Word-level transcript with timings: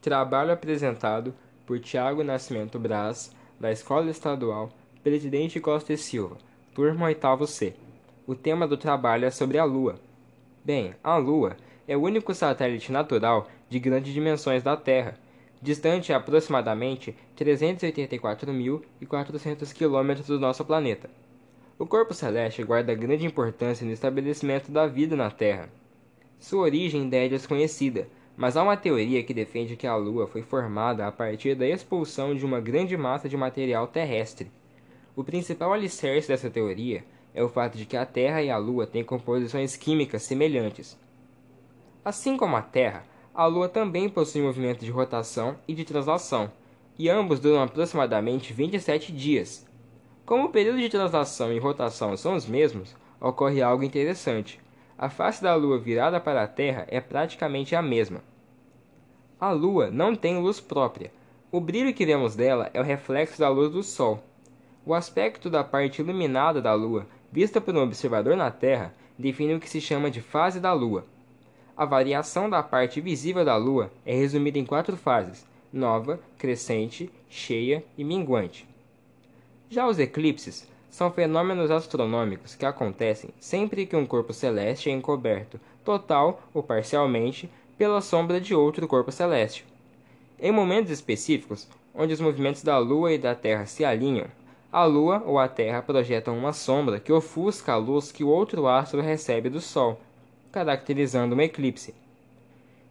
Trabalho 0.00 0.52
apresentado 0.52 1.34
por 1.66 1.80
Tiago 1.80 2.22
Nascimento 2.22 2.78
Braz, 2.78 3.34
da 3.58 3.72
Escola 3.72 4.08
Estadual 4.08 4.70
Presidente 5.02 5.58
Costa 5.58 5.92
e 5.92 5.98
Silva, 5.98 6.38
turma 6.72 7.06
8 7.06 7.46
C. 7.48 7.74
O 8.24 8.36
tema 8.36 8.68
do 8.68 8.76
trabalho 8.76 9.24
é 9.24 9.30
sobre 9.30 9.58
a 9.58 9.64
Lua. 9.64 9.96
Bem, 10.64 10.94
a 11.02 11.16
Lua 11.16 11.56
é 11.88 11.96
o 11.96 12.02
único 12.02 12.32
satélite 12.32 12.92
natural 12.92 13.48
de 13.68 13.80
grandes 13.80 14.14
dimensões 14.14 14.62
da 14.62 14.76
Terra, 14.76 15.18
distante 15.60 16.12
aproximadamente 16.12 17.16
384.400 17.36 19.72
km 19.72 20.22
do 20.24 20.38
nosso 20.38 20.64
planeta. 20.64 21.10
O 21.76 21.86
corpo 21.86 22.14
celeste 22.14 22.62
guarda 22.62 22.94
grande 22.94 23.26
importância 23.26 23.84
no 23.84 23.92
estabelecimento 23.92 24.70
da 24.70 24.86
vida 24.86 25.16
na 25.16 25.28
Terra. 25.28 25.68
Sua 26.38 26.62
origem 26.62 27.02
ainda 27.02 27.16
é 27.16 27.28
desconhecida, 27.28 28.06
mas 28.38 28.56
há 28.56 28.62
uma 28.62 28.76
teoria 28.76 29.24
que 29.24 29.34
defende 29.34 29.74
que 29.74 29.84
a 29.84 29.96
Lua 29.96 30.28
foi 30.28 30.42
formada 30.42 31.04
a 31.04 31.10
partir 31.10 31.56
da 31.56 31.66
expulsão 31.66 32.36
de 32.36 32.46
uma 32.46 32.60
grande 32.60 32.96
massa 32.96 33.28
de 33.28 33.36
material 33.36 33.88
terrestre. 33.88 34.52
O 35.16 35.24
principal 35.24 35.72
alicerce 35.72 36.28
dessa 36.28 36.48
teoria 36.48 37.04
é 37.34 37.42
o 37.42 37.48
fato 37.48 37.76
de 37.76 37.84
que 37.84 37.96
a 37.96 38.06
Terra 38.06 38.40
e 38.40 38.48
a 38.48 38.56
Lua 38.56 38.86
têm 38.86 39.02
composições 39.02 39.76
químicas 39.76 40.22
semelhantes. 40.22 40.96
Assim 42.04 42.36
como 42.36 42.54
a 42.54 42.62
Terra, 42.62 43.04
a 43.34 43.44
Lua 43.46 43.68
também 43.68 44.08
possui 44.08 44.40
movimento 44.40 44.84
de 44.84 44.90
rotação 44.92 45.56
e 45.66 45.74
de 45.74 45.84
translação, 45.84 46.48
e 46.96 47.10
ambos 47.10 47.40
duram 47.40 47.64
aproximadamente 47.64 48.52
27 48.52 49.10
dias, 49.10 49.66
como 50.24 50.44
o 50.44 50.50
período 50.50 50.78
de 50.78 50.88
translação 50.88 51.52
e 51.52 51.58
rotação 51.58 52.16
são 52.16 52.36
os 52.36 52.46
mesmos, 52.46 52.94
ocorre 53.20 53.60
algo 53.60 53.82
interessante. 53.82 54.60
A 54.98 55.08
face 55.08 55.40
da 55.40 55.54
Lua 55.54 55.78
virada 55.78 56.18
para 56.18 56.42
a 56.42 56.48
Terra 56.48 56.84
é 56.88 57.00
praticamente 57.00 57.76
a 57.76 57.80
mesma. 57.80 58.20
A 59.38 59.52
Lua 59.52 59.92
não 59.92 60.16
tem 60.16 60.42
luz 60.42 60.58
própria. 60.58 61.12
O 61.52 61.60
brilho 61.60 61.94
que 61.94 62.04
vemos 62.04 62.34
dela 62.34 62.68
é 62.74 62.80
o 62.80 62.84
reflexo 62.84 63.38
da 63.38 63.48
luz 63.48 63.70
do 63.70 63.80
Sol. 63.80 64.20
O 64.84 64.92
aspecto 64.92 65.48
da 65.48 65.62
parte 65.62 66.02
iluminada 66.02 66.60
da 66.60 66.74
Lua, 66.74 67.06
vista 67.30 67.60
por 67.60 67.76
um 67.76 67.82
observador 67.82 68.36
na 68.36 68.50
Terra, 68.50 68.92
define 69.16 69.54
o 69.54 69.60
que 69.60 69.70
se 69.70 69.80
chama 69.80 70.10
de 70.10 70.20
fase 70.20 70.58
da 70.58 70.72
Lua. 70.72 71.06
A 71.76 71.84
variação 71.84 72.50
da 72.50 72.60
parte 72.60 73.00
visível 73.00 73.44
da 73.44 73.56
Lua 73.56 73.92
é 74.04 74.16
resumida 74.16 74.58
em 74.58 74.66
quatro 74.66 74.96
fases: 74.96 75.46
nova, 75.72 76.18
crescente, 76.36 77.08
cheia 77.30 77.84
e 77.96 78.02
minguante. 78.02 78.68
Já 79.70 79.86
os 79.86 80.00
eclipses 80.00 80.68
são 80.90 81.10
fenômenos 81.10 81.70
astronômicos 81.70 82.54
que 82.54 82.66
acontecem 82.66 83.30
sempre 83.38 83.86
que 83.86 83.96
um 83.96 84.06
corpo 84.06 84.32
celeste 84.32 84.90
é 84.90 84.92
encoberto, 84.92 85.60
total 85.84 86.42
ou 86.52 86.62
parcialmente, 86.62 87.50
pela 87.76 88.00
sombra 88.00 88.40
de 88.40 88.54
outro 88.54 88.88
corpo 88.88 89.12
celeste. 89.12 89.64
Em 90.40 90.50
momentos 90.50 90.90
específicos, 90.90 91.68
onde 91.94 92.12
os 92.12 92.20
movimentos 92.20 92.62
da 92.62 92.78
Lua 92.78 93.12
e 93.12 93.18
da 93.18 93.34
Terra 93.34 93.66
se 93.66 93.84
alinham, 93.84 94.26
a 94.70 94.84
Lua 94.84 95.22
ou 95.24 95.38
a 95.38 95.48
Terra 95.48 95.80
projetam 95.80 96.36
uma 96.36 96.52
sombra 96.52 97.00
que 97.00 97.12
ofusca 97.12 97.72
a 97.72 97.76
luz 97.76 98.12
que 98.12 98.22
o 98.22 98.28
outro 98.28 98.66
astro 98.66 99.00
recebe 99.00 99.48
do 99.48 99.60
Sol, 99.60 99.98
caracterizando 100.52 101.34
um 101.34 101.40
eclipse. 101.40 101.94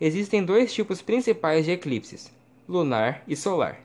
Existem 0.00 0.44
dois 0.44 0.72
tipos 0.72 1.00
principais 1.00 1.64
de 1.64 1.72
eclipses: 1.72 2.32
lunar 2.68 3.22
e 3.28 3.36
solar. 3.36 3.80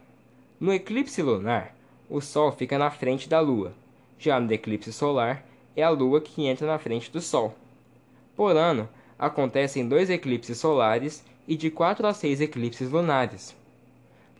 No 0.59 0.73
eclipse 0.73 1.21
lunar, 1.21 1.75
o 2.09 2.21
Sol 2.21 2.51
fica 2.51 2.77
na 2.77 2.89
frente 2.89 3.29
da 3.29 3.39
Lua. 3.39 3.73
Já 4.17 4.39
no 4.39 4.51
eclipse 4.51 4.91
solar, 4.93 5.45
é 5.75 5.83
a 5.83 5.89
Lua 5.89 6.21
que 6.21 6.45
entra 6.45 6.65
na 6.65 6.79
frente 6.79 7.11
do 7.11 7.21
Sol. 7.21 7.53
Por 8.35 8.55
ano, 8.55 8.87
acontecem 9.17 9.87
dois 9.87 10.09
eclipses 10.09 10.57
solares 10.57 11.23
e 11.47 11.55
de 11.55 11.69
quatro 11.69 12.07
a 12.07 12.13
seis 12.13 12.41
eclipses 12.41 12.89
lunares. 12.89 13.55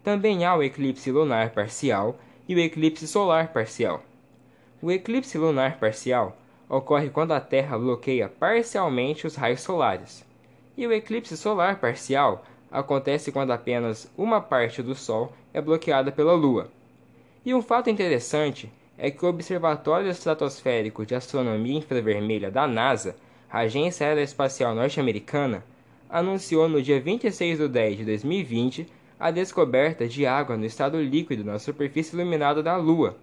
Também 0.04 0.46
há 0.46 0.56
o 0.56 0.64
eclipse 0.64 1.12
lunar 1.12 1.52
parcial 1.52 2.18
e 2.48 2.56
o 2.56 2.60
eclipse 2.60 3.08
solar 3.08 3.52
parcial. 3.52 4.04
O 4.82 4.92
eclipse 4.92 5.38
lunar 5.38 5.80
parcial 5.80 6.38
ocorre 6.70 7.10
quando 7.10 7.34
a 7.34 7.40
Terra 7.40 7.78
bloqueia 7.78 8.28
parcialmente 8.28 9.26
os 9.26 9.36
raios 9.36 9.62
solares, 9.62 10.26
e 10.78 10.86
o 10.86 10.92
eclipse 10.92 11.38
solar 11.38 11.80
parcial 11.80 12.44
acontece 12.72 13.32
quando 13.32 13.52
apenas 13.52 14.12
uma 14.18 14.42
parte 14.42 14.82
do 14.82 14.96
Sol 14.96 15.32
é 15.54 15.62
bloqueada 15.62 16.12
pela 16.12 16.34
Lua. 16.34 16.70
E 17.46 17.54
um 17.54 17.62
fato 17.62 17.90
interessante 17.90 18.72
é 18.98 19.12
que 19.12 19.26
o 19.26 19.30
Observatório 19.30 20.10
Estratosférico 20.10 21.06
de 21.06 21.16
Astronomia 21.16 21.78
Infravermelha 21.78 22.50
da 22.50 22.68
NASA, 22.68 23.16
Agência 23.52 24.08
Aeroespacial 24.08 24.74
Norte-Americana, 24.74 25.64
anunciou 26.10 26.70
no 26.70 26.82
dia 26.82 27.00
26 27.00 27.60
de 27.60 27.68
10 27.68 27.98
de 27.98 28.06
2020 28.06 28.88
a 29.20 29.32
descoberta 29.32 30.08
de 30.08 30.26
água 30.26 30.58
no 30.58 30.66
estado 30.66 31.02
líquido 31.02 31.44
na 31.44 31.60
superfície 31.60 32.16
iluminada 32.16 32.62
da 32.62 32.76
Lua. 32.78 33.18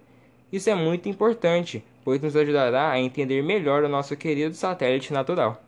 Isso 0.51 0.69
é 0.69 0.75
muito 0.75 1.09
importante, 1.09 1.83
pois 2.03 2.21
nos 2.21 2.35
ajudará 2.35 2.91
a 2.91 2.99
entender 2.99 3.41
melhor 3.41 3.83
o 3.83 3.89
nosso 3.89 4.15
querido 4.15 4.53
satélite 4.53 5.13
natural. 5.13 5.63